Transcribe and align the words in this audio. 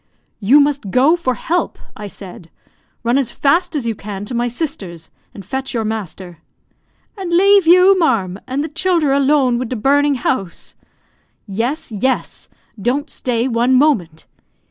"You 0.39 0.59
must 0.59 0.89
go 0.89 1.15
for 1.15 1.35
help," 1.35 1.77
I 1.95 2.07
said. 2.07 2.49
"Run 3.03 3.19
as 3.19 3.29
fast 3.29 3.75
as 3.75 3.85
you 3.85 3.93
can 3.93 4.25
to 4.25 4.33
my 4.33 4.47
sister's, 4.47 5.11
and 5.31 5.45
fetch 5.45 5.75
your 5.75 5.85
master." 5.85 6.39
"And 7.15 7.31
lave 7.31 7.67
you, 7.67 7.95
ma'arm, 7.99 8.39
and 8.47 8.63
the 8.63 8.67
childher 8.69 9.11
alone 9.11 9.59
wid 9.59 9.69
the 9.69 9.75
burnin' 9.75 10.15
house?" 10.15 10.73
"Yes, 11.45 11.91
yes! 11.91 12.49
Don't 12.81 13.11
stay 13.11 13.47
one 13.47 13.75
moment." 13.75 14.25